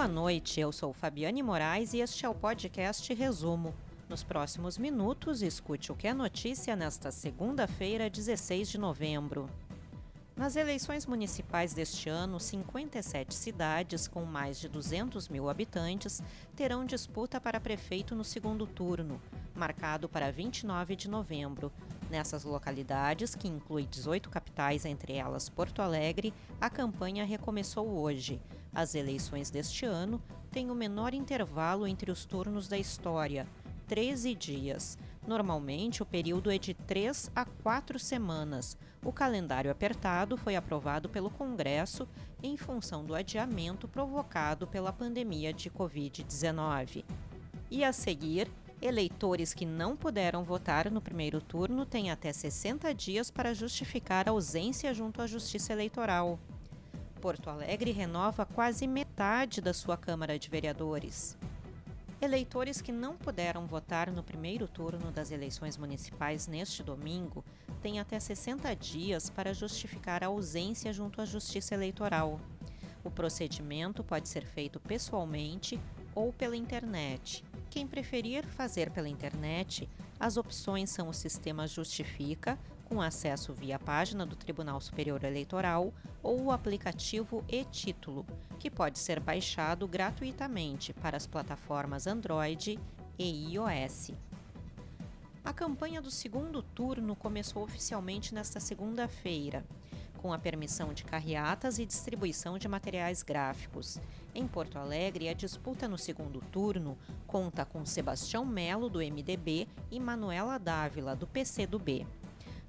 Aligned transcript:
Boa 0.00 0.08
noite, 0.08 0.58
eu 0.58 0.72
sou 0.72 0.94
Fabiane 0.94 1.42
Moraes 1.42 1.92
e 1.92 1.98
este 1.98 2.24
é 2.24 2.28
o 2.28 2.34
podcast 2.34 3.12
Resumo. 3.12 3.74
Nos 4.08 4.22
próximos 4.22 4.78
minutos, 4.78 5.42
escute 5.42 5.92
o 5.92 5.94
que 5.94 6.08
é 6.08 6.14
notícia 6.14 6.74
nesta 6.74 7.10
segunda-feira, 7.10 8.08
16 8.08 8.70
de 8.70 8.78
novembro. 8.78 9.46
Nas 10.34 10.56
eleições 10.56 11.04
municipais 11.04 11.74
deste 11.74 12.08
ano, 12.08 12.40
57 12.40 13.34
cidades 13.34 14.08
com 14.08 14.24
mais 14.24 14.58
de 14.58 14.70
200 14.70 15.28
mil 15.28 15.50
habitantes 15.50 16.22
terão 16.56 16.86
disputa 16.86 17.38
para 17.38 17.60
prefeito 17.60 18.14
no 18.14 18.24
segundo 18.24 18.66
turno, 18.66 19.20
marcado 19.54 20.08
para 20.08 20.32
29 20.32 20.96
de 20.96 21.10
novembro. 21.10 21.70
Nessas 22.10 22.42
localidades, 22.42 23.36
que 23.36 23.46
inclui 23.46 23.86
18 23.86 24.28
capitais, 24.28 24.84
entre 24.84 25.12
elas 25.12 25.48
Porto 25.48 25.80
Alegre, 25.80 26.34
a 26.60 26.68
campanha 26.68 27.24
recomeçou 27.24 27.86
hoje. 27.86 28.42
As 28.74 28.96
eleições 28.96 29.48
deste 29.48 29.86
ano 29.86 30.20
têm 30.50 30.72
o 30.72 30.74
menor 30.74 31.14
intervalo 31.14 31.86
entre 31.86 32.10
os 32.10 32.24
turnos 32.24 32.66
da 32.66 32.76
história, 32.76 33.46
13 33.86 34.34
dias. 34.34 34.98
Normalmente, 35.24 36.02
o 36.02 36.06
período 36.06 36.50
é 36.50 36.58
de 36.58 36.74
3 36.74 37.30
a 37.32 37.44
4 37.44 37.96
semanas. 37.98 38.76
O 39.04 39.12
calendário 39.12 39.70
apertado 39.70 40.36
foi 40.36 40.56
aprovado 40.56 41.08
pelo 41.08 41.30
Congresso 41.30 42.08
em 42.42 42.56
função 42.56 43.04
do 43.04 43.14
adiamento 43.14 43.86
provocado 43.86 44.66
pela 44.66 44.92
pandemia 44.92 45.52
de 45.52 45.70
Covid-19. 45.70 47.04
E 47.70 47.84
a 47.84 47.92
seguir, 47.92 48.50
eleitores 48.80 49.52
que 49.52 49.66
não 49.66 49.96
puderam 49.96 50.42
votar 50.42 50.90
no 50.90 51.00
primeiro 51.00 51.40
turno 51.40 51.84
têm 51.84 52.10
até 52.10 52.32
60 52.32 52.94
dias 52.94 53.30
para 53.30 53.54
justificar 53.54 54.28
a 54.28 54.32
ausência 54.32 54.92
junto 54.94 55.20
à 55.20 55.26
Justiça 55.26 55.72
Eleitoral. 55.72 56.38
Porto 57.20 57.50
Alegre 57.50 57.90
renova 57.90 58.46
quase 58.46 58.86
metade 58.86 59.60
da 59.60 59.74
sua 59.74 59.96
Câmara 59.96 60.38
de 60.38 60.48
Vereadores. 60.48 61.36
Eleitores 62.22 62.80
que 62.80 62.92
não 62.92 63.16
puderam 63.16 63.66
votar 63.66 64.10
no 64.10 64.22
primeiro 64.22 64.66
turno 64.66 65.10
das 65.10 65.30
eleições 65.30 65.76
municipais 65.76 66.46
neste 66.46 66.82
domingo 66.82 67.44
têm 67.82 67.98
até 68.00 68.18
60 68.18 68.74
dias 68.76 69.28
para 69.28 69.54
justificar 69.54 70.24
a 70.24 70.28
ausência 70.28 70.92
junto 70.92 71.20
à 71.20 71.24
Justiça 71.24 71.74
Eleitoral. 71.74 72.40
O 73.04 73.10
procedimento 73.10 74.04
pode 74.04 74.28
ser 74.28 74.44
feito 74.44 74.78
pessoalmente 74.80 75.80
ou 76.14 76.32
pela 76.32 76.56
internet. 76.56 77.44
Quem 77.70 77.86
preferir 77.86 78.44
fazer 78.44 78.90
pela 78.90 79.08
internet, 79.08 79.88
as 80.18 80.36
opções 80.36 80.90
são 80.90 81.08
o 81.08 81.14
sistema 81.14 81.68
Justifica, 81.68 82.58
com 82.84 83.00
acesso 83.00 83.54
via 83.54 83.78
página 83.78 84.26
do 84.26 84.34
Tribunal 84.34 84.80
Superior 84.80 85.22
Eleitoral, 85.22 85.94
ou 86.20 86.42
o 86.42 86.50
aplicativo 86.50 87.44
e-Título, 87.48 88.26
que 88.58 88.68
pode 88.68 88.98
ser 88.98 89.20
baixado 89.20 89.86
gratuitamente 89.86 90.92
para 90.92 91.16
as 91.16 91.28
plataformas 91.28 92.08
Android 92.08 92.76
e 93.16 93.54
iOS. 93.54 94.10
A 95.44 95.52
campanha 95.52 96.02
do 96.02 96.10
segundo 96.10 96.62
turno 96.62 97.14
começou 97.14 97.62
oficialmente 97.62 98.34
nesta 98.34 98.58
segunda-feira 98.58 99.64
com 100.20 100.32
a 100.34 100.38
permissão 100.38 100.92
de 100.92 101.02
carreatas 101.02 101.78
e 101.78 101.86
distribuição 101.86 102.58
de 102.58 102.68
materiais 102.68 103.22
gráficos. 103.22 103.98
Em 104.34 104.46
Porto 104.46 104.78
Alegre, 104.78 105.30
a 105.30 105.32
disputa 105.32 105.88
no 105.88 105.96
segundo 105.96 106.42
turno 106.52 106.98
conta 107.26 107.64
com 107.64 107.86
Sebastião 107.86 108.44
Melo, 108.44 108.90
do 108.90 108.98
MDB, 108.98 109.66
e 109.90 109.98
Manuela 109.98 110.58
Dávila, 110.58 111.16
do 111.16 111.26
PCdoB. 111.26 112.06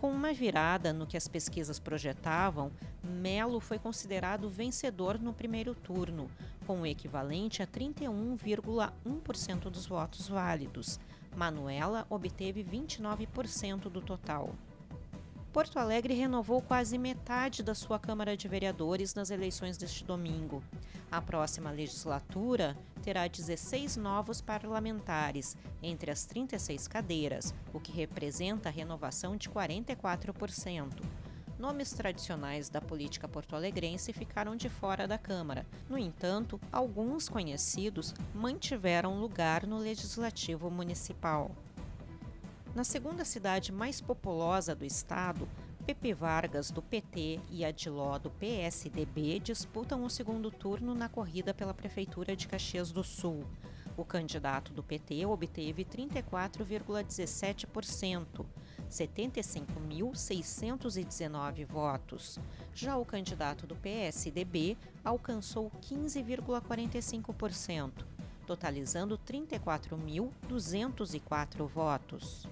Com 0.00 0.12
uma 0.12 0.32
virada 0.32 0.92
no 0.92 1.06
que 1.06 1.16
as 1.16 1.26
pesquisas 1.26 1.80
projetavam, 1.80 2.70
Melo 3.02 3.58
foi 3.58 3.78
considerado 3.78 4.48
vencedor 4.48 5.18
no 5.18 5.32
primeiro 5.32 5.74
turno, 5.74 6.30
com 6.64 6.82
o 6.82 6.86
equivalente 6.86 7.60
a 7.60 7.66
31,1% 7.66 9.68
dos 9.68 9.86
votos 9.86 10.28
válidos. 10.28 11.00
Manuela 11.36 12.06
obteve 12.08 12.62
29% 12.62 13.88
do 13.88 14.00
total. 14.00 14.54
Porto 15.52 15.78
Alegre 15.78 16.14
renovou 16.14 16.62
quase 16.62 16.96
metade 16.96 17.62
da 17.62 17.74
sua 17.74 17.98
Câmara 17.98 18.34
de 18.34 18.48
Vereadores 18.48 19.14
nas 19.14 19.28
eleições 19.30 19.76
deste 19.76 20.02
domingo. 20.02 20.64
A 21.10 21.20
próxima 21.20 21.70
legislatura 21.70 22.74
terá 23.02 23.28
16 23.28 23.98
novos 23.98 24.40
parlamentares, 24.40 25.54
entre 25.82 26.10
as 26.10 26.24
36 26.24 26.88
cadeiras, 26.88 27.54
o 27.70 27.78
que 27.78 27.92
representa 27.92 28.70
a 28.70 28.72
renovação 28.72 29.36
de 29.36 29.50
44%. 29.50 30.88
Nomes 31.58 31.92
tradicionais 31.92 32.70
da 32.70 32.80
política 32.80 33.28
porto-alegrense 33.28 34.10
ficaram 34.10 34.56
de 34.56 34.70
fora 34.70 35.06
da 35.06 35.18
Câmara. 35.18 35.66
No 35.86 35.98
entanto, 35.98 36.58
alguns 36.72 37.28
conhecidos 37.28 38.14
mantiveram 38.34 39.20
lugar 39.20 39.66
no 39.66 39.76
Legislativo 39.76 40.70
Municipal. 40.70 41.50
Na 42.74 42.84
segunda 42.84 43.22
cidade 43.22 43.70
mais 43.70 44.00
populosa 44.00 44.74
do 44.74 44.82
estado, 44.82 45.46
Pepe 45.84 46.14
Vargas, 46.14 46.70
do 46.70 46.80
PT, 46.80 47.38
e 47.50 47.66
Adiló, 47.66 48.18
do 48.18 48.30
PSDB, 48.30 49.40
disputam 49.40 50.02
o 50.04 50.10
segundo 50.10 50.50
turno 50.50 50.94
na 50.94 51.06
corrida 51.06 51.52
pela 51.52 51.74
Prefeitura 51.74 52.34
de 52.34 52.48
Caxias 52.48 52.90
do 52.90 53.04
Sul. 53.04 53.44
O 53.94 54.06
candidato 54.06 54.72
do 54.72 54.82
PT 54.82 55.26
obteve 55.26 55.84
34,17%, 55.84 58.46
75.619 58.90 61.66
votos. 61.66 62.38
Já 62.72 62.96
o 62.96 63.04
candidato 63.04 63.66
do 63.66 63.76
PSDB 63.76 64.78
alcançou 65.04 65.70
15,45%, 65.82 68.06
totalizando 68.46 69.18
34.204 69.18 71.66
votos. 71.66 72.48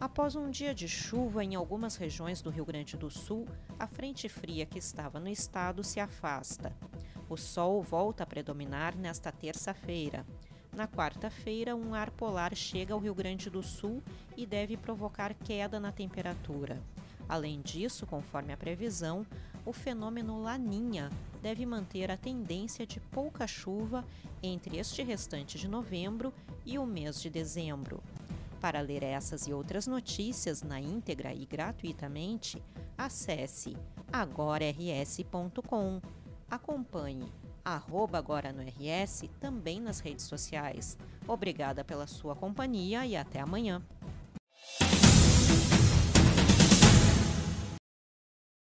Após 0.00 0.34
um 0.34 0.50
dia 0.50 0.74
de 0.74 0.88
chuva 0.88 1.44
em 1.44 1.54
algumas 1.54 1.96
regiões 1.96 2.40
do 2.40 2.48
Rio 2.48 2.64
Grande 2.64 2.96
do 2.96 3.10
Sul, 3.10 3.46
a 3.78 3.86
frente 3.86 4.30
fria 4.30 4.64
que 4.64 4.78
estava 4.78 5.20
no 5.20 5.28
estado 5.28 5.84
se 5.84 6.00
afasta. 6.00 6.74
O 7.28 7.36
sol 7.36 7.82
volta 7.82 8.22
a 8.22 8.26
predominar 8.26 8.96
nesta 8.96 9.30
terça-feira. 9.30 10.24
Na 10.72 10.86
quarta-feira, 10.86 11.74
um 11.74 11.94
ar 11.94 12.10
polar 12.10 12.54
chega 12.54 12.94
ao 12.94 13.00
Rio 13.00 13.14
Grande 13.14 13.50
do 13.50 13.62
Sul 13.62 14.02
e 14.36 14.46
deve 14.46 14.76
provocar 14.76 15.34
queda 15.34 15.80
na 15.80 15.90
temperatura. 15.90 16.80
Além 17.28 17.60
disso, 17.60 18.06
conforme 18.06 18.52
a 18.52 18.56
previsão, 18.56 19.26
o 19.64 19.72
fenômeno 19.72 20.42
Laninha 20.42 21.10
deve 21.42 21.64
manter 21.66 22.10
a 22.10 22.16
tendência 22.16 22.86
de 22.86 22.98
pouca 23.00 23.46
chuva 23.46 24.04
entre 24.42 24.78
este 24.78 25.02
restante 25.02 25.58
de 25.58 25.68
novembro 25.68 26.32
e 26.64 26.78
o 26.78 26.86
mês 26.86 27.20
de 27.20 27.30
dezembro. 27.30 28.02
Para 28.60 28.80
ler 28.80 29.02
essas 29.02 29.46
e 29.46 29.52
outras 29.52 29.86
notícias 29.86 30.62
na 30.62 30.80
íntegra 30.80 31.32
e 31.32 31.46
gratuitamente, 31.46 32.62
acesse 32.96 33.76
agorars.com. 34.12 36.00
Acompanhe 36.50 37.32
arroba 37.64 38.18
agora 38.18 38.52
no 38.52 38.62
RS 38.62 39.24
também 39.38 39.80
nas 39.80 40.00
redes 40.00 40.24
sociais. 40.24 40.96
Obrigada 41.26 41.84
pela 41.84 42.06
sua 42.06 42.34
companhia 42.34 43.06
e 43.06 43.16
até 43.16 43.40
amanhã. 43.40 43.82